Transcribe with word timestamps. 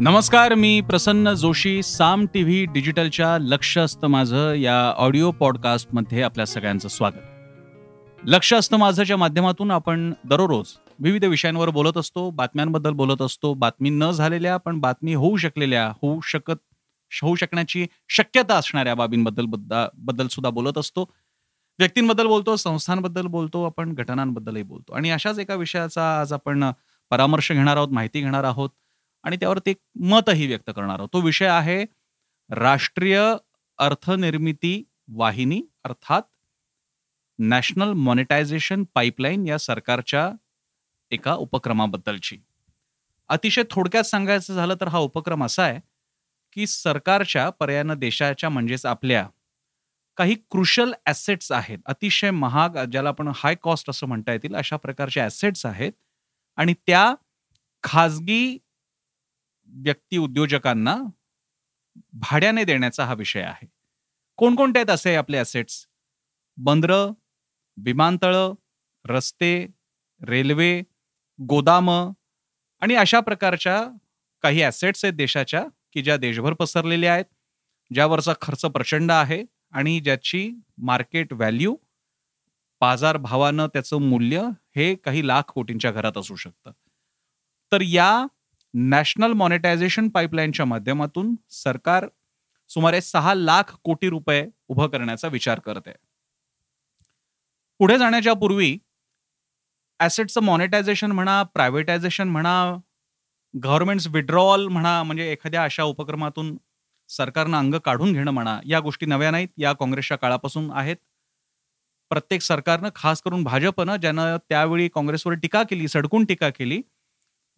नमस्कार 0.00 0.54
मी 0.54 0.80
Prasanna 0.80 1.32
Joshi 1.32 1.82
Saam 1.82 2.24
T 2.34 2.42
V 2.42 2.64
डिजिटलच्या 2.64 3.38
लक्ष 3.38 3.78
असतं 3.78 4.06
माझं 4.06 4.54
या 4.54 4.92
ऑडिओ 4.96 5.30
पॉडकास्टमध्ये 5.30 6.22
आपल्या 6.22 6.46
सगळ्यांचं 6.46 6.88
स्वागत. 6.88 8.24
लक्ष 8.24 8.54
असतं 8.54 8.76
माझंच्या 8.76 9.16
माध्यमातून 9.16 9.70
आपण 9.70 10.12
दररोज 10.24 10.68
विविध 10.98 11.24
विषयांवर 11.24 11.70
बोलत 11.70 11.96
असतो 11.96 12.30
बातम्यांबद्दल 12.30 12.90
बोलत 12.90 13.22
असतो 13.22 13.54
बातमी 13.54 13.90
न 13.90 14.10
झालेल्या 14.10 14.56
पण 14.56 14.80
बातमी 14.80 15.14
होऊ 15.14 15.36
शकलेल्या 15.36 15.86
होऊ 16.02 16.20
शकत 16.20 16.74
होऊ 17.22 17.34
शकण्याची 17.34 17.86
शक्यता 18.08 18.54
असणाऱ्या 18.54 18.94
बाबींबद्दल 18.94 19.44
बद्दल 19.94 20.26
सुद्धा 20.26 20.50
बोलत 20.50 20.78
असतो. 20.78 21.04
व्यक्तींबद्दल 21.78 22.26
बोलतो 22.26 22.56
संस्थांबद्दल 22.56 23.26
बोलतो 23.26 23.64
आपण 23.64 23.94
घटनांबद्दलही 23.94 24.62
बोलतो. 24.62 24.94
आणि 24.94 25.10
अशाच 25.10 25.38
एका 25.38 25.54
विषयाचा 25.54 26.20
आज 26.20 26.32
आपण 26.32 26.70
परामर्श 27.10 27.52
घेणार 27.52 27.76
आहोत 27.76 27.88
माहिती 27.88 28.20
घेणार 28.20 28.44
आहोत. 28.44 28.70
आणि 29.24 29.36
त्यावरती 29.36 29.70
एक 29.70 29.78
मतही 30.04 30.46
व्यक्त 30.46 30.70
करणार 30.70 30.98
आहोत. 30.98 31.08
तो 31.12 31.20
विषय 31.20 31.46
आहे 31.46 31.84
राष्ट्रीय 32.50 33.20
अर्थनिर्मिती 33.78 34.82
वाहिनी 35.10 35.60
अर्थात 35.84 36.22
नॅशनल 37.38 37.92
मॉनिटायझेशन 37.96 38.84
पाईपलाईन 38.94 39.46
या 39.46 39.58
सरकारच्या 39.58 40.30
एका 41.12 41.34
उपक्रमाबद्दलची. 41.36 42.36
अतिशय 43.30 43.62
थोडक्यात 43.70 44.04
सांगायचं 44.04 44.54
झालं 44.54 44.74
तर 44.80 44.88
हा 44.88 44.98
उपक्रम 44.98 45.44
असा 45.44 45.62
आहे 45.62 45.78
की 46.56 46.66
सरकारच्या 46.66 47.48
पर्यायानं 47.50 47.98
देशाच्या 47.98 48.48
म्हणजेच 48.50 48.86
आपल्या 48.86 49.26
काही 50.18 50.34
क्रुशल 50.50 50.92
ॲसेट्स 51.06 51.50
आहेत 51.52 51.78
अतिशय 51.86 52.30
महाग 52.30 52.76
ज्याला 52.84 53.08
आपण 53.08 53.28
हाय 53.34 53.54
कॉस्ट 53.62 53.90
असं 53.90 54.06
म्हणता 54.06 54.32
येतील 54.32 54.54
अशा 54.56 54.76
प्रकारचे 54.76 55.20
ॲसेट्स 55.20 55.64
आहेत 55.66 55.92
आणि 56.58 56.74
त्या 56.86 57.12
खाजगी 57.84 58.58
व्यक्ती 59.72 60.16
उद्योजकांना 60.18 60.96
भाड्याने 62.12 62.64
देण्याचा 62.64 63.04
हा 63.04 63.14
विषय 63.14 63.42
आहे. 63.42 63.66
कोणकोणते 64.36 64.78
आहेत 64.78 64.90
असे 64.90 65.14
आपले 65.14 65.36
असेट्स 65.38 65.86
बंदरं 66.56 67.12
विमानतळं 67.76 68.54
रस्ते 69.04 69.66
रेल्वे 70.20 70.80
गोदाम 71.38 71.90
आणि 71.90 72.94
अशा 72.94 73.20
प्रकारच्या 73.20 73.88
काही 74.42 74.62
ॲसेट्स 74.62 75.04
आहेत 75.04 75.14
देशाच्या 75.14 75.64
की 75.92 76.02
ज्या 76.02 76.16
देशभर 76.16 76.52
पसरलेल्या 76.52 77.12
आहेत 77.14 77.24
ज्यावरचा 77.90 78.32
खर्च 78.40 78.64
प्रचंड 78.64 79.10
आहे 79.10 79.44
आणि 79.72 80.00
ज्याची 80.00 80.50
मार्केट 80.78 81.32
व्हॅल्यू 81.32 81.76
बाजार 82.80 83.16
भावानं 83.16 83.66
त्याचं 83.66 83.98
मूल्य 83.98 84.42
हे 84.76 84.94
काही 84.94 85.26
लाख 85.26 85.42
कोटींच्या 85.42 85.90
घरात 85.90 86.18
असू 86.18 86.36
शकतं. 86.36 86.70
तर 87.72 87.80
या 87.80 88.26
नॅशनल 88.74 89.32
मॉनिटायझेशन 89.32 90.08
पाईपलाईनच्या 90.08 90.66
माध्यमातून 90.66 91.34
सरकार 91.50 92.06
सुमारे 92.70 93.00
सहा 93.00 93.34
लाख 93.34 93.74
कोटी 93.84 94.08
रुपये 94.08 94.44
उभं 94.68 94.88
करण्याचा 94.88 95.28
विचार 95.28 95.60
करत 95.60 95.86
आहे. 95.86 95.96
पुढे 97.80 97.98
जाण्याच्या 97.98 98.32
पूर्वी 98.34 98.76
ॲसेटचं 100.00 100.42
मॉनिटायझेशन 100.42 101.12
म्हणा 101.12 101.42
प्रायव्हेटायझेशन 101.54 102.28
म्हणा 102.28 102.54
गव्हर्नमेंट्स 103.54 104.06
विड्रॉल 104.08 104.66
म्हणा 104.68 105.02
म्हणजे 105.02 105.30
एखाद्या 105.32 105.62
अशा 105.64 105.82
उपक्रमातून 105.82 106.56
सरकारनं 107.10 107.56
अंग 107.58 107.74
काढून 107.84 108.12
घेणं 108.12 108.30
म्हणा 108.30 108.58
या 108.66 108.80
गोष्टी 108.80 109.06
नव्या 109.06 109.30
नाहीत 109.30 109.48
या 109.58 109.72
काँग्रेसच्या 109.72 110.16
काळापासून 110.18 110.70
आहेत. 110.72 110.96
प्रत्येक 112.10 112.42
सरकारनं 112.42 112.88
खास 112.94 113.20
करून 113.22 113.42
भाजपनं 113.44 113.96
ज्यानं 113.96 114.36
त्यावेळी 114.48 114.88
काँग्रेसवर 114.88 115.34
टीका 115.34 115.62
केली 115.70 115.88
सडकून 115.88 116.24
टीका 116.24 116.48
केली 116.50 116.80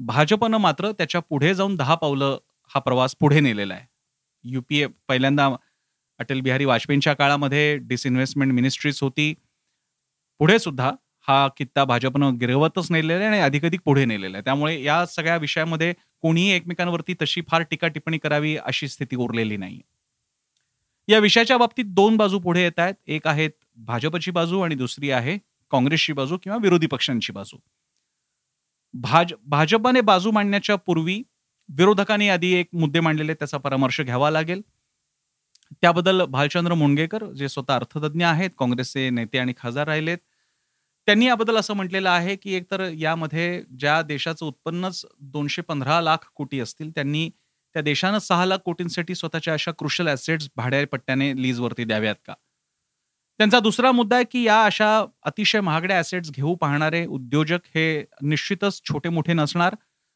भाजपनं 0.07 0.59
मात्र 0.59 0.91
त्याच्या 0.93 1.21
पुढे 1.21 1.55
जाऊन 1.55 1.75
दहा 1.77 1.95
पावलं 1.95 2.39
हा 2.71 2.81
प्रवास 2.81 3.15
पुढे 3.21 3.41
नेलेला 3.41 3.75
आहे. 3.75 3.87
युपीए 4.45 4.87
पहिल्यांदा 5.09 5.49
अटल 6.21 6.41
बिहारी 6.41 6.65
वाजपेयींच्या 6.65 7.13
काळामध्ये 7.15 7.77
डिसइन्व्हेस्टमेंट 7.79 8.53
मिनिस्ट्रीज 8.53 8.99
होती. 9.03 9.33
पुढे 10.41 10.59
सुद्धा 10.59 10.91
हा 11.29 11.49
कित्ता 11.57 11.85
भाजपनं 11.85 12.39
गिरवतच 12.41 12.91
नेलेला 12.91 13.15
आहे 13.15 13.27
आणि 13.27 13.41
अधिकाधिक 13.41 13.81
पुढे 13.85 14.05
नेलेला 14.05 14.37
आहे. 14.37 14.45
त्यामुळे 14.45 14.83
या 14.83 15.05
सगळ्या 15.07 15.37
विषयामध्ये 15.37 15.93
कोणीही 16.23 16.51
एकमेकांवरती 16.51 17.15
तशी 17.23 17.43
फार 17.51 17.63
टीका 17.63 17.89
टिप्पणी 17.89 18.19
करावी 18.19 18.57
अशी 18.57 18.89
स्थिती 18.89 19.17
उरलेली 19.17 19.57
नाही 19.57 19.81
या 21.09 21.19
विषयाच्या 21.19 21.57
बाबतीत 21.59 21.85
दोन 21.85 22.17
बाजू 22.17 22.39
पुढे 22.39 22.63
येत 22.63 22.79
आहेत. 22.79 22.95
एक 23.07 23.27
आहेत 23.27 23.51
भाजपची 23.77 24.31
बाजू 24.31 24.61
आणि 24.61 24.75
दुसरी 24.75 25.11
आहे 25.11 25.39
काँग्रेसची 25.71 26.13
बाजू 26.13 26.39
किंवा 26.43 26.59
विरोधी 26.63 26.87
पक्षांची 26.87 27.33
बाजू. 27.33 27.57
भाज 28.95 29.33
भाजपाने 29.47 30.01
बाजू 30.01 30.31
मांडण्याच्या 30.31 30.77
पूर्वी 30.77 31.23
विरोधकांनी 31.69 32.29
आधी 32.29 32.53
एक 32.55 32.69
मुद्दे 32.73 33.01
मांडलेले 33.01 33.35
त्याचा 33.35 33.59
परामर्श 33.59 34.01
घ्यावा 34.01 34.31
लागेल. 34.31 34.61
त्याबद्दल 35.83 36.25
भालचंद्र 36.25 36.75
मुणगेकर 36.75 37.25
जे 37.33 37.49
स्वतः 37.49 37.75
अर्थतज्ञ 37.75 38.25
आहेत 38.25 38.51
काँग्रेसचे 38.59 39.09
नेते 39.11 39.39
आणि 39.39 39.53
खासदार 39.57 39.87
राहिलेत 39.87 40.19
त्यांनी 41.09 41.27
याबद्दल 41.27 41.57
असं 41.57 41.75
म्हटलेलं 41.75 42.09
आहे 42.11 42.37
की 42.37 42.55
एकतर 42.55 42.89
यामध्ये 42.93 43.63
ज्या 43.79 44.01
देशाचं 44.03 44.47
उत्पन्नच 44.47 45.05
दोनशे 45.21 45.63
पंधरा 45.63 46.01
लाख 46.01 46.29
कोटी 46.35 46.61
असतील 46.61 46.91
त्यांनी 46.91 47.29
त्या 47.75 47.83
देशानं 47.83 48.19
सहा 48.19 48.45
लाख 48.47 48.59
कोटींसाठी 48.59 49.15
स्वतःच्या 49.15 49.55
अशा 49.55 49.73
क्रुशल 49.73 50.09
ॲसेट्स 50.09 50.49
भाड्यापट्ट्याने 50.57 51.33
लीजवरती 51.43 51.85
द्याव्यात 51.85 52.17
का? 52.27 52.35
त्यांचा 53.43 53.59
दुसरा 53.61 53.91
मुद्दा 53.93 54.17
आहे 54.17 54.25
की 54.25 54.43
या 54.43 54.65
अशा 54.65 54.89
अतिशय 55.23 55.61
महागड्या 55.61 55.97
ॲसेट्स 55.99 56.31
घेऊ 56.31 56.55
पाहणारे 56.55 57.05
उद्योजक 57.07 57.61
हे 57.75 58.05
निश्चितच 58.23 58.81
छोटे 58.85 59.09
मोठे 59.09 59.33
नसणार. 59.33 59.75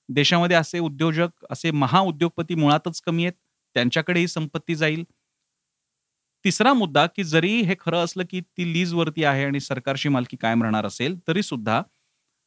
देशामध्ये 0.08 0.56
असे 0.56 0.78
उद्योजक 0.78 1.44
असे 1.50 1.70
महाउद्योगपती 1.70 2.54
मुळातच 2.54 3.00
कमी 3.00 3.24
आहेत. 3.24 3.32
त्यांच्याकडेही 3.76 4.28
संपत्ती 4.28 4.74
जाईल. 4.74 5.02
तिसरा 6.44 6.72
मुद्दा 6.72 7.06
की 7.06 7.24
जरी 7.24 7.52
हे 7.62 7.74
खरं 7.80 8.04
असलं 8.04 8.24
की 8.30 8.40
ती 8.40 8.72
लीजवरती 8.72 9.24
आहे 9.24 9.44
आणि 9.44 9.60
सरकारची 9.60 10.08
मालकी 10.08 10.36
कायम 10.36 10.62
राहणार 10.62 10.86
असेल 10.86 11.18
तरी 11.28 11.42
सुद्धा 11.42 11.82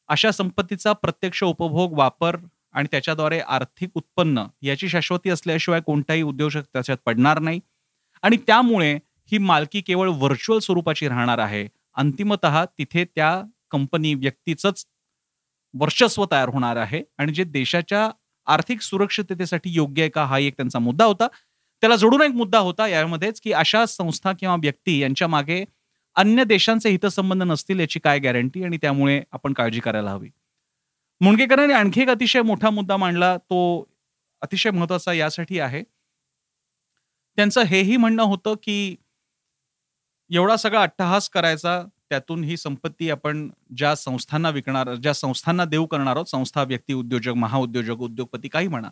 अशा 0.08 0.30
संपत्तीचा 0.30 0.92
प्रत्यक्ष 0.92 1.44
उपभोग 1.44 1.98
वापर 1.98 2.36
आणि 2.72 2.88
त्याच्याद्वारे 2.90 3.40
आर्थिक 3.40 3.90
उत्पन्न 3.94 4.46
याची 4.62 4.88
शाश्वती 4.88 5.30
असल्याशिवाय 5.30 5.80
कोणताही 5.80 6.22
उद्योजक 6.22 6.62
त्याच्यात 6.72 6.98
पडणार 7.06 7.38
नाही. 7.38 7.60
आणि 8.22 8.36
त्यामुळे 8.36 8.98
ही 9.32 9.38
मालकी 9.38 9.80
केवळ 9.80 10.08
व्हर्च्युअल 10.08 10.58
स्वरूपाची 10.60 11.08
राहणार 11.08 11.38
आहे. 11.38 11.66
अंतिमत 11.94 12.46
तिथे 12.78 13.04
त्या 13.04 13.42
कंपनी 13.70 14.14
व्यक्तीच 14.14 14.66
वर्चस्व 15.74 16.24
तयार 16.32 16.48
होणार 16.48 16.76
आहे 16.76 17.02
आणि 17.18 17.32
जे 17.32 17.44
देशाच्या 17.44 18.10
आर्थिक 18.46 18.80
सुरक्षिततेसाठी 18.80 19.70
योग्य 19.70 20.02
आहे 20.02 20.10
का 20.10 20.24
हा 20.24 20.38
एक 20.38 20.56
त्यांचा 20.56 20.78
मुद्दा 20.78 21.04
होता. 21.04 21.26
त्याला 21.82 21.96
जोडून 21.96 22.22
एक 22.22 22.30
मुद्दा 22.30 22.58
होता 22.58 22.86
यामध्येच 22.88 23.40
की 23.40 23.52
अशा 23.52 23.86
संस्था 23.86 24.32
किंवा 24.40 24.54
व्यक्ती 24.56 24.98
यांच्या 24.98 25.28
मागे 25.28 25.64
अन्य 26.16 26.44
देशांचे 26.44 26.88
हितसंबंध 26.88 27.42
नसतील 27.42 27.80
याची 27.80 28.00
काय 28.00 28.18
गॅरंटी 28.18 28.64
आणि 28.64 28.76
त्यामुळे 28.76 29.22
आपण 29.32 29.52
काळजी 29.52 29.80
करायला 29.80 30.10
हवी. 30.10 30.28
मुणगेकरांनी 31.20 31.74
आणखी 31.74 32.02
एक 32.02 32.08
अतिशय 32.08 32.42
मोठा 32.42 32.70
मुद्दा 32.70 32.96
मांडला 32.96 33.36
तो 33.36 33.60
अतिशय 34.42 34.70
महत्त्वाचा 34.70 35.12
यासाठी 35.12 35.58
आहे. 35.60 35.82
त्यांचं 37.38 37.62
हेही 37.62 37.96
म्हणणं 37.96 38.22
होतं 38.22 38.54
की 38.62 38.96
एवढा 40.30 40.56
सगळा 40.56 40.82
अट्टहास 40.82 41.28
करायचा 41.28 41.82
त्यातून 42.10 42.44
ही 42.44 42.56
संपत्ती 42.56 43.10
आपण 43.10 43.48
ज्या 43.76 43.94
संस्थांना 43.96 44.50
विकणार 44.50 44.94
ज्या 44.94 45.12
संस्थांना 45.14 45.64
देऊ 45.64 45.86
करणार 45.86 46.16
आहोत 46.16 46.26
संस्था 46.26 46.62
व्यक्ती 46.62 46.92
उद्योजक 46.92 47.34
महाउद्योजक 47.36 48.00
उद्योगपती 48.00 48.48
काही 48.48 48.68
म्हणा 48.68 48.88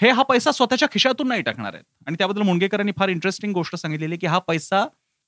हे 0.00 0.10
हा 0.10 0.22
पैसा 0.22 0.50
स्वतःच्या 0.52 0.88
खिशातून 0.92 1.28
नाही 1.28 1.42
टाकणार 1.42 1.74
आहेत. 1.74 1.84
आणि 2.06 2.16
त्याबद्दल 2.18 2.42
मुंडगेकरांनी 2.42 2.92
फार 2.98 3.08
इंटरेस्टिंग 3.08 3.52
गोष्ट 3.52 3.76
सांगितलेली 3.76 4.16
की 4.16 4.26
हा 4.26 4.38
पैसा 4.38 4.84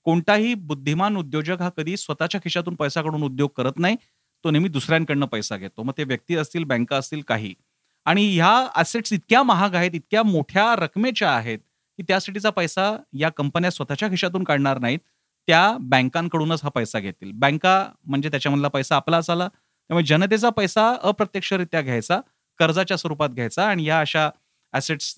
कोणताही 0.06 0.52
बुद्धिमान 0.54 1.16
उद्योजक 1.16 1.62
हा 1.62 1.68
कधी 1.76 1.96
स्वतःच्या 1.96 2.40
खिशातून 2.44 2.74
पैसा 2.74 3.02
काढून 3.02 3.22
उद्योग 3.22 3.50
करत 3.56 3.78
नाही 3.78 3.96
तो 4.44 4.50
नेहमी 4.50 4.68
दुसऱ्यांकडनं 4.68 5.26
पैसा 5.26 5.56
घेतो. 5.56 5.82
मग 5.82 5.92
ते 5.98 6.04
व्यक्ती 6.04 6.36
असतील 6.36 6.64
बँका 6.64 6.96
असतील 6.96 7.22
काही. 7.22 7.54
आणि 8.06 8.26
ह्या 8.34 8.52
असेट्स 8.76 9.12
इतक्या 9.12 9.42
महाग 9.42 9.74
आहेत 9.74 9.94
इतक्या 9.94 10.22
मोठ्या 10.22 10.74
रकमेच्या 10.76 11.30
आहेत 11.30 11.58
की 11.98 12.02
त्यासाठीचा 12.08 12.50
पैसा 12.50 12.96
या 13.12 13.28
कंपन्या 13.28 13.70
स्वतःच्या 13.70 14.08
खिशातून 14.08 14.44
काढणार 14.44 14.78
नाहीत. 14.78 14.98
त्या 15.48 15.76
बँकांकडूनच 15.80 16.60
हा 16.62 16.68
पैसा 16.70 16.98
घेतील. 17.00 17.30
बँका 17.34 17.84
म्हणजे 18.04 18.28
त्याच्यामधला 18.30 18.68
पैसा 18.68 18.96
आपलाच 18.96 19.30
आला 19.30 19.48
त्यामुळे 19.48 20.04
जनतेचा 20.06 20.50
पैसा 20.50 20.88
अप्रत्यक्षरित्या 21.02 21.80
घ्यायचा 21.82 22.20
कर्जाच्या 22.58 22.96
स्वरूपात 22.96 23.28
घ्यायचा 23.28 23.66
आणि 23.66 23.84
या 23.84 24.00
अशा 24.00 24.28
ॲसेट्स 24.72 25.14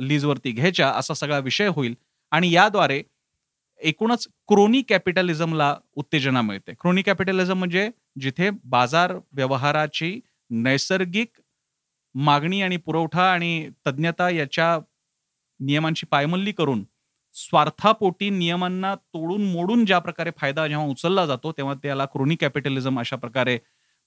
लीजवरती 0.00 0.50
घ्यायच्या 0.52 0.88
असा 0.90 1.14
सगळा 1.14 1.38
विषय 1.38 1.66
होईल. 1.66 1.94
आणि 2.32 2.50
याद्वारे 2.52 3.02
एकूणच 3.80 4.26
क्रोनी 4.48 4.82
कॅपिटलिझमला 4.88 5.74
उत्तेजना 5.96 6.42
मिळते. 6.42 6.72
क्रोनी 6.80 7.02
कॅपिटलिझम 7.02 7.58
म्हणजे 7.58 7.88
जिथे 8.20 8.50
बाजार 8.64 9.14
व्यवहाराची 9.32 10.18
नैसर्गिक 10.50 11.40
मागणी 12.14 12.60
आणि 12.62 12.76
पुरवठा 12.76 13.30
आणि 13.32 13.68
तज्ञता 13.86 14.28
याच्या 14.30 14.78
नियमांची 15.62 16.06
पायमल्ली 16.06 16.52
करून 16.52 16.84
स्वार्थापोटी 17.34 18.28
नियमांना 18.30 18.94
तोडून 18.94 19.44
मोडून 19.44 19.84
ज्या 19.84 19.98
प्रकारे 19.98 20.30
फायदा 20.36 20.66
जेव्हा 20.68 20.86
उचलला 20.86 21.26
जातो 21.26 21.52
तेव्हा 21.52 21.74
त्याला 21.74 22.04
क्रोनी 22.04 22.36
कॅपिटलिझम 22.36 22.98
अशा 23.00 23.16
प्रकारे 23.16 23.58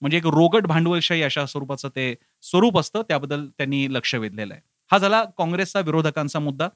म्हणजे 0.02 0.18
एक 0.18 0.26
रोगट 0.28 0.66
भांडवलशाही 0.68 1.22
अशा 1.24 1.46
स्वरूपाचं 1.46 1.90
ते 1.90 2.14
स्वरूप 2.44 2.78
असतं 2.80 3.02
त्याबद्दल 3.02 3.46
त्यांनी 3.48 3.88
लक्ष 3.94 4.14
वेधलेलं 4.16 4.54
आहे. 4.54 4.62
हा 4.92 4.98
झाला 4.98 5.24
काँग्रेसचा 5.38 5.80
विरोधकांचा 5.80 6.40
मुद्दा. 6.40 6.68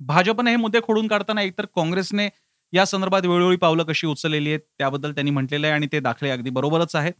भाजपने 0.00 0.50
हे 0.50 0.56
मुद्दे 0.56 0.80
खोडून 0.82 1.06
काढताना 1.08 1.42
एकतर 1.42 1.66
काँग्रेसने 1.76 2.28
या 2.72 2.84
संदर्भात 2.86 3.26
वेळोवेळी 3.26 3.56
पावलं 3.56 3.84
कशी 3.84 4.06
उचललेली 4.06 4.50
आहेत 4.50 4.60
त्याबद्दल 4.78 5.12
त्यांनी 5.12 5.30
म्हटलेलं 5.30 5.66
आहे 5.66 5.74
आणि 5.74 5.86
ते 5.92 6.00
दाखले 6.00 6.30
अगदी 6.30 6.50
बरोबरच 6.50 6.96
आहेत. 6.96 7.12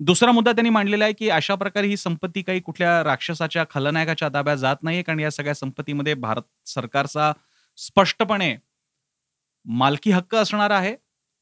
दुसरा 0.00 0.32
मुद्दा 0.32 0.52
त्यांनी 0.52 0.70
मांडलेला 0.70 1.04
आहे 1.04 1.12
की 1.12 1.28
अशा 1.28 1.54
प्रकारे 1.54 1.86
ही 1.86 1.96
संपत्ती 1.96 2.42
काही 2.42 2.60
कुठल्या 2.60 3.02
राक्षसाच्या 3.04 3.64
खलनायकाच्या 3.70 4.28
ताब्यात 4.28 4.56
जात 4.56 4.76
नाही 4.82 5.02
कारण 5.02 5.20
या 5.20 5.30
सगळ्या 5.30 5.54
संपत्तीमध्ये 5.54 6.14
भारत 6.14 6.42
सरकारचा 6.66 7.32
स्पष्टपणे 7.78 8.54
मालकी 9.66 10.10
हक्क 10.10 10.34
असणार 10.34 10.70
आहे 10.70 10.94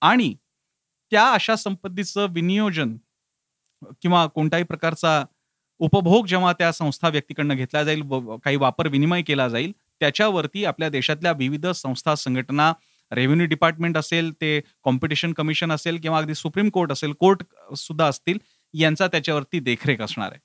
आणि 0.02 0.34
त्या 1.12 1.30
अशा 1.32 1.56
संपत्तीचं 1.56 2.26
विनियोजन 2.30 2.96
किंवा 4.02 4.26
कोणत्याही 4.26 4.64
प्रकारचा 4.64 5.22
उपभोग 5.80 6.26
जेव्हा 6.26 6.52
त्या 6.52 6.72
संस्था 6.72 7.08
व्यक्तीकडनं 7.08 7.54
घेतला 7.54 7.82
जाईल 7.84 8.02
काही 8.44 8.56
वापर 8.56 8.88
विनिमय 8.88 9.22
केला 9.22 9.48
जाईल 9.48 9.72
त्याच्यावरती 10.00 10.64
आपल्या 10.64 10.88
देशातल्या 10.88 11.32
विविध 11.32 11.66
संस्था 11.66 12.14
संघटना 12.14 12.72
रेव्हेन्यू 13.12 13.46
डिपार्टमेंट 13.46 13.96
असेल 13.98 14.30
ते 14.32 14.60
कॉम्पिटिशन 14.84 15.32
कमिशन 15.32 15.72
असेल 15.72 15.98
किंवा 16.00 16.18
अगदी 16.18 16.34
सुप्रीम 16.34 16.68
कोर्ट 16.68 16.92
असेल 16.92 17.12
कोर्ट 17.20 17.42
सुद्धा 17.76 18.06
असतील 18.06 18.38
यांचा 18.74 19.06
त्याच्यावरती 19.06 19.60
देखरेख 19.60 20.00
असणार 20.00 20.30
आहे. 20.32 20.40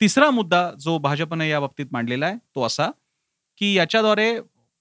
तिसरा 0.00 0.30
मुद्दा 0.30 0.70
जो 0.80 0.96
भाजपने 0.98 1.48
या 1.48 1.60
बाबतीत 1.60 1.86
मांडलेला 1.92 2.26
आहे 2.26 2.36
तो 2.54 2.62
असा 2.66 2.90
की 3.60 3.72
याच्याद्वारे 3.74 4.32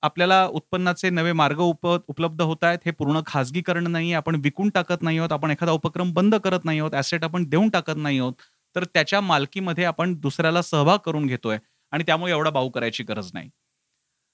आपल्याला 0.04 0.46
उत्पन्नाचे 0.48 1.10
नवे 1.10 1.32
मार्ग 1.32 1.60
उप 1.60 1.88
उपलब्ध 1.88 2.42
होत 2.42 2.64
आहेत 2.64 2.80
हे 2.86 2.92
पूर्ण 2.92 3.20
खाजगीकरण 3.26 3.88
नाही 3.88 4.14
आपण 4.14 4.36
विकून 4.44 4.70
टाकत 4.70 5.02
नाही 5.02 5.18
आहोत 5.18 5.32
आपण 5.32 5.52
एखादा 5.52 5.72
उपक्रम 5.72 6.12
बंद 6.14 6.36
करत 6.36 6.66
नाही 6.66 6.80
आहोत 6.80 6.96
ऍसेट 6.96 7.24
आपण 7.24 7.44
देऊन 7.50 7.70
टाकत 7.70 7.98
नाही 7.98 8.20
आहोत 8.20 8.34
तर 8.76 8.84
त्याच्या 8.84 9.22
मालकीमध्ये 9.22 9.84
आपण 9.86 10.14
दुसऱ्याला 10.16 10.62
सहभाग 10.62 10.98
करून 10.98 11.28
घेतोय 11.28 11.58
आणि 11.94 12.04
त्यामुळे 12.04 12.32
एवढा 12.32 12.50
बाऊ 12.50 12.70
करायची 12.70 13.04
गरज 13.04 13.30
नाही. 13.34 13.50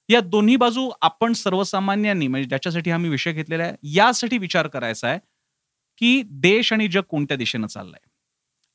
या 0.09 0.19
दोन्ही 0.21 0.55
बाजू 0.55 0.89
आपण 1.01 1.33
सर्वसामान्यांनी 1.33 2.27
म्हणजे 2.27 2.47
ज्याच्यासाठी 2.49 2.91
आम्ही 2.91 3.09
विषय 3.09 3.31
घेतलेला 3.33 3.63
आहे 3.63 3.75
यासाठी 3.83 4.37
विचार 4.37 4.67
करायचा 4.67 5.07
आहे 5.07 5.19
की 5.97 6.21
देश 6.25 6.73
आणि 6.73 6.87
जग 6.87 7.01
कोणत्या 7.01 7.37
दिशेनं 7.37 7.67
चाललंय? 7.67 7.99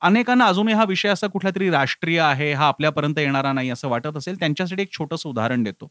अनेकांना 0.00 0.46
अजूनही 0.46 0.74
हा 0.74 0.84
विषय 0.88 1.08
असा 1.08 1.26
कुठला 1.26 1.50
तरी 1.50 1.70
राष्ट्रीय 1.70 2.20
आहे 2.20 2.52
हा 2.52 2.66
आपल्यापर्यंत 2.68 3.18
येणारा 3.18 3.52
नाही 3.52 3.70
असं 3.70 3.88
वाटत 3.88 4.16
असेल. 4.16 4.38
त्यांच्यासाठी 4.38 4.82
एक 4.82 4.92
छोटंसं 4.92 5.28
उदाहरण 5.28 5.62
देतो. 5.62 5.88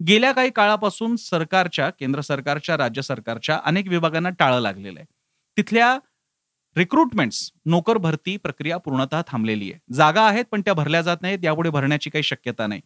गेल्या 0.00 0.32
काही 0.32 0.50
काळापासून 0.50 1.16
सरकारच्या 1.16 1.90
केंद्र 1.90 2.20
सरकारच्या 2.20 2.76
राज्य 2.76 3.02
सरकारच्या 3.02 3.60
अनेक 3.64 3.88
विभागांना 3.88 4.28
टाळं 4.30 4.60
लागलेलं 4.60 4.98
आहे. 5.00 5.06
तिथल्या 5.56 5.98
रिक्रुटमेंट्स 6.76 7.50
नोकर 7.66 7.98
भरती 7.98 8.36
प्रक्रिया 8.36 8.76
पूर्णतः 8.76 9.22
थांबलेली 9.28 9.70
आहे. 9.72 9.80
जागा 9.94 10.22
आहेत 10.22 10.44
पण 10.50 10.60
त्या 10.60 10.74
भरल्या 10.74 11.02
जात 11.02 11.16
नाहीत. 11.22 11.38
यापुढे 11.42 11.70
भरण्याची 11.70 12.10
काही 12.10 12.22
शक्यता 12.22 12.66
नाही. 12.66 12.80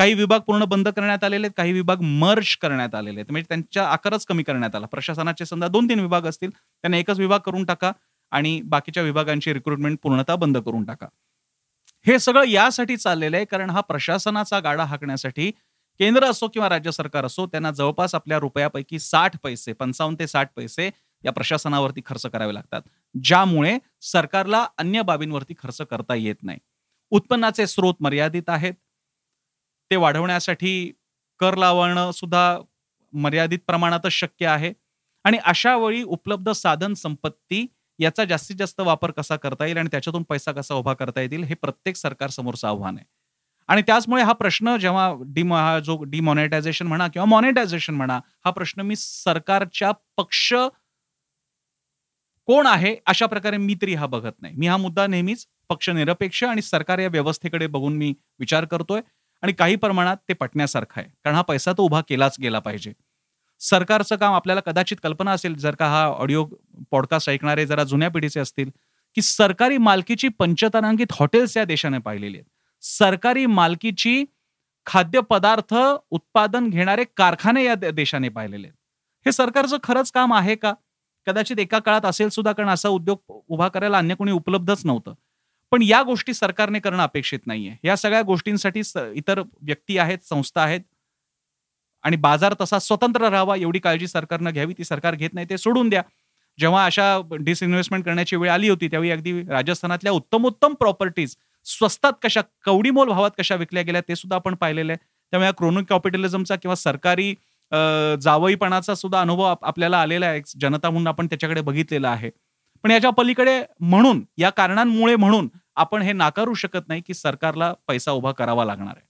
काही 0.00 0.14
विभाग 0.14 0.40
पूर्ण 0.40 0.64
बंद 0.64 0.88
करण्यात 0.88 1.24
आलेले 1.24 1.46
आहेत 1.46 1.54
काही 1.56 1.72
विभाग 1.72 2.00
मर्ज 2.02 2.54
करण्यात 2.56 2.94
आलेले 2.94 3.20
आहेत. 3.20 3.30
म्हणजे 3.30 3.46
त्यांच्या 3.48 3.84
आकारच 3.86 4.24
कमी 4.26 4.42
करण्यात 4.42 4.74
आला. 4.74 4.86
प्रशासनाचे 4.86 5.46
समजा 5.46 5.68
दोन 5.68 5.88
तीन 5.88 6.00
विभाग 6.00 6.26
असतील 6.26 6.50
त्यांना 6.50 6.96
एकच 6.96 7.18
विभाग 7.18 7.38
करून 7.38 7.64
टाका 7.64 7.92
आणि 8.32 8.60
बाकीच्या 8.64 9.02
विभागांची 9.02 9.52
रिक्रुटमेंट 9.54 9.98
पूर्णतः 10.02 10.34
बंद 10.36 10.58
करून 10.58 10.84
टाका. 10.84 11.06
हे 12.06 12.18
सगळं 12.18 12.44
यासाठी 12.48 12.96
चाललेलं 12.96 13.36
आहे 13.36 13.44
कारण 13.44 13.70
हा 13.70 13.80
प्रशासनाचा 13.80 14.60
गाडा 14.60 14.84
हाकण्यासाठी 14.84 15.50
केंद्र 16.00 16.24
असो 16.24 16.48
किंवा 16.48 16.68
राज्य 16.68 16.92
सरकार 16.92 17.24
असो 17.24 17.46
त्यांना 17.46 17.70
जवळपास 17.70 18.14
आपल्या 18.14 18.38
रुपयापैकी 18.38 18.98
साठ 18.98 19.36
पैसे 19.42 19.72
पंचावन्न 19.72 20.18
ते 20.18 20.26
साठ 20.26 20.50
पैसे 20.56 20.90
या 21.24 21.32
प्रशासनावरती 21.32 22.00
खर्च 22.06 22.26
करावे 22.26 22.54
लागतात. 22.54 22.82
ज्यामुळे 23.24 23.78
सरकारला 24.02 24.66
अन्य 24.78 25.02
बाबींवरती 25.02 25.54
खर्च 25.58 25.80
करता 25.90 26.14
येत 26.14 26.42
नाही. 26.42 26.58
उत्पन्नाचे 27.12 27.66
स्रोत 27.66 27.94
मर्यादित 28.00 28.48
आहेत. 28.48 28.74
ते 29.90 29.96
वाढवण्यासाठी 29.96 30.72
कर 31.40 31.54
लावणं 31.56 32.10
सुद्धा 32.12 32.58
मर्यादित 33.12 33.58
प्रमाणातच 33.66 34.12
शक्य 34.12 34.46
आहे. 34.46 34.72
आणि 35.24 35.38
अशा 35.44 35.76
वेळी 35.76 36.02
उपलब्ध 36.02 36.50
साधन 36.52 36.94
संपत्ती 36.94 37.66
याचा 37.98 38.24
जास्तीत 38.24 38.56
जास्त 38.56 38.80
वापर 38.80 39.10
कसा 39.10 39.36
करता 39.36 39.64
येईल 39.66 39.78
आणि 39.78 39.88
त्याच्यातून 39.90 40.22
पैसा 40.22 40.52
कसा 40.52 40.74
उभा 40.74 40.92
करता 40.94 41.20
येईल 41.20 41.42
हे 41.44 41.54
प्रत्येक 41.54 41.96
सरकार 41.96 42.30
समोरचं 42.30 42.68
आव्हान 42.68 42.96
आहे. 42.96 43.04
आणि 43.68 43.82
त्याचमुळे 43.86 44.22
हा 44.22 44.32
प्रश्न 44.32 44.76
जेव्हा 44.76 45.12
डिम 45.34 45.52
हा 45.54 45.78
जो 45.80 45.96
डिमॉनिटायझेशन 46.04 46.86
म्हणा 46.86 47.06
किंवा 47.08 47.26
मॉनिटायझेशन 47.26 47.94
म्हणा 47.94 48.18
हा 48.44 48.50
प्रश्न 48.50 48.80
मी 48.82 48.96
सरकारच्या 48.96 49.90
पक्ष 50.16 50.52
कोण 52.48 52.66
आहे 52.66 52.94
अशा 53.06 53.26
प्रकारे 53.26 53.56
मी 53.56 53.74
तरी 53.82 53.94
हा 53.94 54.06
बघत 54.06 54.32
नाही. 54.42 54.54
मी 54.56 54.66
हा 54.66 54.76
मुद्दा 54.76 55.06
नेहमीच 55.06 55.46
पक्षनिरपेक्ष 55.68 56.42
आणि 56.44 56.62
सरकार 56.62 56.98
या 56.98 57.08
व्यवस्थेकडे 57.08 57.66
बघून 57.66 57.96
मी 57.96 58.12
विचार 58.40 58.64
करतोय. 58.64 59.00
आणि 59.42 59.52
काही 59.52 59.76
प्रमाणात 59.76 60.16
ते 60.28 60.32
पटण्यासारखं 60.32 61.00
आहे. 61.00 61.10
कारण 61.24 61.36
हा 61.36 61.42
पैसा 61.42 61.72
तो 61.72 61.82
उभा 61.82 62.00
केलाच 62.00 62.36
गेला 62.42 62.58
पाहिजे. 62.58 62.92
सरकारचं 63.60 64.16
काम 64.16 64.34
आपल्याला 64.34 64.60
कदाचित 64.60 64.96
कल्पना 65.02 65.32
असेल 65.32 65.54
जर 65.54 65.74
का 65.74 65.86
हा 65.86 66.04
ऑडिओ 66.04 66.46
पॉडकास्ट 66.90 67.30
ऐकणारे 67.30 67.66
जरा 67.66 67.84
जुन्या 67.84 68.08
पिढीचे 68.10 68.40
असतील 68.40 68.70
की 69.14 69.22
सरकारी 69.22 69.78
मालकीची 69.78 70.28
पंचतारांकित 70.28 71.06
हॉटेल्स 71.12 71.56
या 71.56 71.64
देशाने 71.64 71.98
पाहिलेली 71.98 72.36
आहेत. 72.36 72.46
सरकारी 72.82 73.46
मालकीची 73.46 74.24
खाद्यपदार्थ 74.86 75.74
उत्पादन 76.10 76.70
घेणारे 76.70 77.04
कारखाने 77.16 77.64
या 77.64 77.74
देशाने 77.74 78.28
पाहिलेले 78.28 78.66
आहेत. 78.66 78.76
हे 79.26 79.32
सरकारचं 79.32 79.76
खरंच 79.82 80.12
काम 80.12 80.34
आहे 80.34 80.54
का? 80.54 80.72
कदाचित 81.26 81.58
एका 81.58 81.78
काळात 81.78 82.04
असेल 82.04 82.28
सुद्धा 82.28 82.52
कारण 82.52 82.68
असा 82.68 82.88
उद्योग 82.88 83.42
उभा 83.48 83.68
करायला 83.68 83.98
अन्य 83.98 84.14
कोणी 84.14 84.32
उपलब्धच 84.32 84.86
नव्हतं. 84.86 85.14
पण 85.72 85.82
या 85.82 86.02
गोष्टी 86.02 86.34
सरकारने 86.34 86.78
करणं 86.80 87.02
अपेक्षित 87.02 87.40
नाहीये. 87.46 87.74
या 87.84 87.96
सगळ्या 87.96 88.22
गोष्टींसाठी 88.22 88.80
इतर 89.16 89.40
व्यक्ती 89.40 89.98
आहेत 89.98 90.18
संस्था 90.28 90.62
आहेत 90.62 90.80
आणि 92.04 92.16
बाजार 92.16 92.54
तसा 92.60 92.78
स्वतंत्र 92.78 93.28
राहावा 93.30 93.56
एवढी 93.56 93.78
काळजी 93.78 94.06
सरकारनं 94.08 94.50
घ्यावी 94.50 94.74
ती 94.78 94.84
सरकार 94.84 95.14
घेत 95.14 95.30
नाही 95.34 95.46
ते 95.50 95.58
सोडून 95.58 95.88
द्या. 95.88 96.02
जेव्हा 96.58 96.84
अशा 96.84 97.20
डिसइन्व्हेस्टमेंट 97.40 98.04
करण्याची 98.04 98.36
वेळ 98.36 98.50
आली 98.50 98.68
होती 98.68 98.88
त्यावेळी 98.90 99.10
अगदी 99.10 99.32
राजस्थानातल्या 99.48 100.12
उत्तमोत्तम 100.12 100.74
प्रॉपर्टीज 100.80 101.34
स्वस्तात 101.66 102.12
कशा 102.22 102.40
कवडीमोल 102.66 103.08
भावात 103.08 103.30
कशा 103.38 103.54
विकल्या 103.56 103.82
गेल्या 103.82 104.00
ते 104.08 104.16
सुद्धा 104.16 104.36
आपण 104.36 104.54
पाहिलेलं 104.54 104.92
आहे. 104.92 104.98
त्यामुळे 105.32 105.50
क्रोनिक 105.58 105.88
कॅपिटलिझमचा 105.88 106.56
किंवा 106.56 106.74
सरकारी 106.76 107.34
जावईपणाचा 108.22 108.94
सुद्धा 108.94 109.20
अनुभव 109.20 109.54
आपल्याला 109.62 110.00
आलेला 110.00 110.26
आहे. 110.26 110.40
जनता 110.60 110.90
म्हणून 110.90 111.06
आपण 111.08 111.26
त्याच्याकडे 111.26 111.60
बघितलेला 111.60 112.08
आहे. 112.10 112.30
पण 112.84 112.90
याच्या 112.90 113.10
पलीकडे 113.10 113.60
म्हणून 113.80 114.22
या 114.38 114.50
कारणांमुळे 114.50 115.16
म्हणून 115.16 115.48
आपण 115.76 116.02
हे 116.02 116.12
नाकारू 116.12 116.54
शकत 116.54 116.88
नाही 116.88 117.00
की 117.00 117.14
सरकारला 117.14 117.74
पैसा 117.88 118.12
उभा 118.12 118.32
करावा 118.32 118.64
लागणार 118.64 118.94
आहे. 118.96 119.06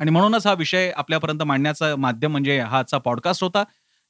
आणि 0.00 0.10
म्हणूनच 0.10 0.46
हा 0.46 0.52
विषय 0.52 0.92
आपल्यापर्यंत 0.96 1.42
मांडण्याचा 1.42 1.96
माध्यम 1.96 2.30
म्हणजे 2.30 2.58
हा 2.58 2.78
आजचा 2.78 2.98
पॉडकास्ट 2.98 3.44
होता. 3.44 3.64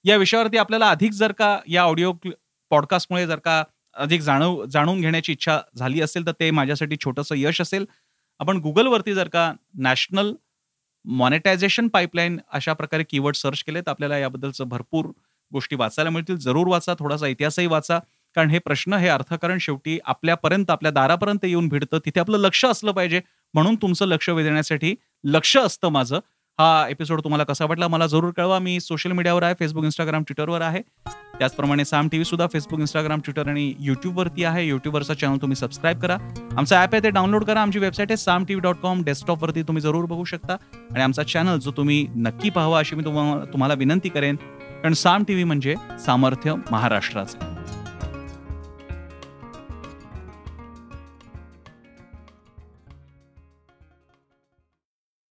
या 0.04 0.16
विषयावरती 0.16 0.56
आपल्याला 0.56 0.90
अधिक 0.90 1.12
जर 1.12 1.32
का 1.32 1.58
या 1.68 1.82
ऑडिओ 1.82 2.12
पॉडकास्टमुळे 2.70 3.26
जर 3.26 3.38
का 3.38 3.64
अधिक 3.94 4.20
जाणव 4.20 4.64
जाणून 4.64 5.00
घेण्याची 5.00 5.32
इच्छा 5.32 5.60
झाली 5.76 6.00
असेल 6.00 6.26
तर 6.26 6.32
ते 6.40 6.50
माझ्यासाठी 6.50 6.96
छोटंसं 6.96 7.34
यश 7.38 7.60
असेल. 7.60 7.84
आपण 8.38 8.56
गुगलवरती 8.56 9.14
जर 9.14 9.28
का 9.28 9.52
नॅशनल 9.74 10.34
मॉनिटायझेशन 11.04 11.88
पाईपलाईन 11.88 12.40
अशा 12.52 12.72
प्रकारे 12.72 13.04
कीवर्ड 13.04 13.36
सर्च 13.36 13.62
केले 13.64 13.80
तर 13.80 13.90
आपल्याला 13.90 14.18
याबद्दलचं 14.18 14.68
भरपूर 14.68 15.06
गोष्टी 15.52 15.76
वाचायला 15.76 16.10
मिळतील. 16.10 16.36
जरूर 16.36 16.68
वाचा 16.68 16.94
थोडासा 16.98 17.26
इतिहासही 17.26 17.66
वाचा. 17.66 17.98
कारण 18.34 18.50
हे 18.50 18.58
प्रश्न 18.58 18.94
हे 18.94 19.08
अर्थकारण 19.08 19.58
शेवटी 19.58 19.98
आपल्यापर्यंत 20.04 20.70
आपल्या 20.70 20.90
दारापर्यंत 20.90 21.44
येऊन 21.44 21.68
भिडतं. 21.68 21.98
तिथे 21.98 22.20
आपलं 22.20 22.38
लक्ष 22.38 22.64
असलं 22.64 22.92
पाहिजे. 22.92 23.20
म्हणून 23.54 23.74
तुमचं 23.74 24.06
लक्ष 24.06 24.28
वेधण्यासाठी 24.28 24.94
लक्ष 25.24 25.56
असतं 25.56 25.88
माझं. 25.88 26.18
हा 26.58 26.86
एपिसोड 26.90 27.20
तुम्हाला 27.24 27.44
कसा 27.44 27.64
वाटला 27.64 27.88
मला 27.88 28.06
जरूर 28.06 28.30
कळवा. 28.36 28.58
मी 28.58 28.80
सोशल 28.80 29.12
मीडियावर 29.12 29.42
आहे 29.42 29.54
फेसबुक 29.58 29.84
इंस्टाग्राम 29.84 30.22
ट्विटरवर 30.22 30.60
आहे. 30.60 30.82
त्याचप्रमाणे 31.38 31.84
साम 31.84 32.08
टी 32.08 32.16
व्ही 32.16 32.24
सुद्धा 32.24 32.46
फेसबुक 32.52 32.80
इंस्टाग्राम 32.80 33.20
ट्विटर 33.20 33.48
आणि 33.48 33.74
युट्यूबवरती 33.80 34.44
आहे. 34.44 34.66
युट्यूबवरचा 34.68 35.14
चॅनल 35.14 35.36
तुम्ही 35.36 35.56
सबस्क्राईब 35.56 36.00
करा. 36.00 36.16
आमचा 36.56 36.80
ॲप 36.80 36.94
आहे 36.94 37.02
ते 37.02 37.10
डाउनलोड 37.10 37.44
करा. 37.44 37.62
आमची 37.62 37.78
वेबसाईट 37.78 38.10
आहे 38.10 38.16
Saam 38.16 38.44
T 38.44 38.54
V 38.54 38.62
dot 38.62 38.76
com 38.76 39.02
डेस्कटॉपवरती 39.02 39.62
तुम्ही 39.62 39.80
जरूर 39.80 40.04
बघू 40.04 40.24
शकता. 40.24 40.52
आणि 40.52 41.02
आमचा 41.02 41.22
चॅनल 41.22 41.58
जो 41.58 41.70
तुम्ही 41.70 42.06
नक्की 42.16 42.50
पाहावा 42.50 42.78
अशी 42.78 42.96
मी 42.96 43.04
तुम्हाला 43.04 43.44
तुम्हाला 43.44 43.74
विनंती 43.74 44.08
करेन. 44.08 44.36
कारण 44.82 44.92
साम 44.92 45.22
टी 45.28 45.32
व्ही 45.32 45.44
म्हणजे 45.44 45.74
सामर्थ्य 46.06 46.54
महाराष्ट्राचं. 46.70 47.53